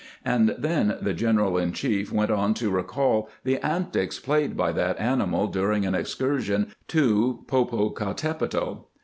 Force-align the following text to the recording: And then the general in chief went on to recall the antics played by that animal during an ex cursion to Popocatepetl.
And 0.25 0.55
then 0.57 0.97
the 0.99 1.13
general 1.13 1.59
in 1.59 1.73
chief 1.73 2.11
went 2.11 2.31
on 2.31 2.55
to 2.55 2.71
recall 2.71 3.29
the 3.43 3.59
antics 3.59 4.17
played 4.17 4.57
by 4.57 4.71
that 4.71 4.99
animal 4.99 5.45
during 5.45 5.85
an 5.85 5.93
ex 5.93 6.15
cursion 6.15 6.69
to 6.87 7.43
Popocatepetl. 7.45 8.85